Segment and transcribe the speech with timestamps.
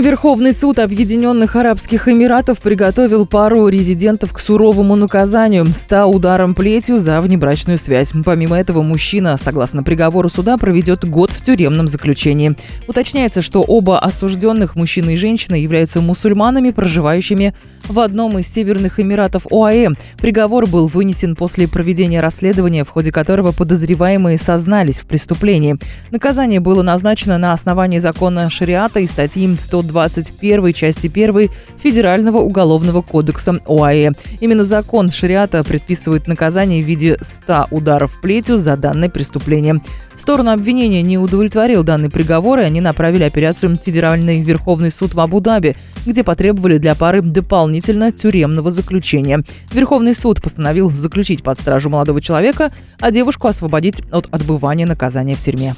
[0.00, 7.20] Верховный суд Объединенных Арабских Эмиратов приготовил пару резидентов к суровому наказанию– 100 ударом плетью за
[7.20, 8.12] внебрачную связь.
[8.24, 12.56] Помимо этого, мужчина, согласно приговору суда, проведет год в тюремном заключении.
[12.88, 17.54] Уточняется, что оба осужденных, мужчина и женщина, являются мусульманами, проживающими
[17.88, 19.90] в одном из северных эмиратов ОАЭ.
[20.16, 25.76] Приговор был вынесен после проведения расследования, в ходе которого подозреваемые сознались в преступлении.
[26.10, 31.50] Наказание было назначено на основании закона шариата и статьи 100 121 части 1
[31.82, 34.12] Федерального уголовного кодекса ОАЭ.
[34.40, 39.80] Именно закон шариата предписывает наказание в виде 100 ударов плетью за данное преступление.
[40.16, 45.20] Сторону обвинения не удовлетворил данный приговор, и они направили операцию в Федеральный Верховный суд в
[45.20, 49.42] Абу-Даби, где потребовали для пары дополнительно тюремного заключения.
[49.72, 55.42] Верховный суд постановил заключить под стражу молодого человека, а девушку освободить от отбывания наказания в
[55.42, 55.74] тюрьме.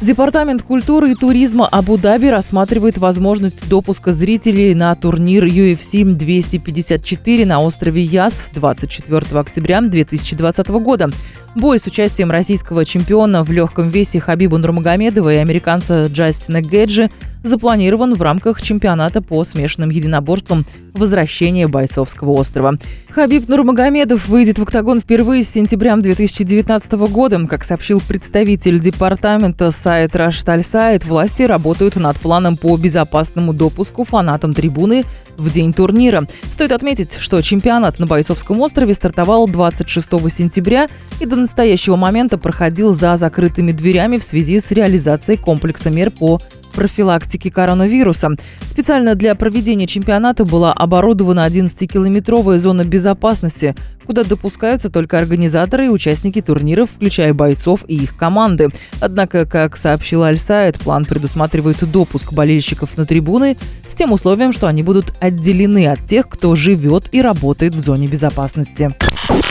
[0.00, 8.02] Департамент культуры и туризма Абу-Даби рассматривает возможность допуска зрителей на турнир UFC 254 на острове
[8.02, 11.10] Яс 24 октября 2020 года.
[11.54, 17.10] Бой с участием российского чемпиона в легком весе Хабиба Нурмагомедова и американца Джастина Геджи
[17.42, 22.74] запланирован в рамках чемпионата по смешанным единоборствам «Возвращение бойцовского острова».
[23.10, 27.46] Хабиб Нурмагомедов выйдет в октагон впервые с сентября 2019 года.
[27.46, 34.54] Как сообщил представитель департамента сайт Рашталь Сайт, власти работают над планом по безопасному допуску фанатам
[34.54, 35.04] трибуны
[35.36, 36.26] в день турнира.
[36.50, 40.88] Стоит отметить, что чемпионат на Бойцовском острове стартовал 26 сентября
[41.20, 46.40] и до настоящего момента проходил за закрытыми дверями в связи с реализацией комплекса мер по
[46.70, 48.30] профилактики коронавируса.
[48.66, 53.74] Специально для проведения чемпионата была оборудована 11-километровая зона безопасности,
[54.06, 58.68] куда допускаются только организаторы и участники турниров, включая бойцов и их команды.
[59.00, 63.56] Однако, как сообщил Альсайд, план предусматривает допуск болельщиков на трибуны
[63.88, 68.06] с тем условием, что они будут отделены от тех, кто живет и работает в зоне
[68.06, 68.94] безопасности.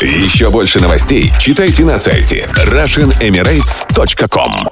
[0.01, 4.68] Еще больше новостей читайте на сайте RussianEmirates.com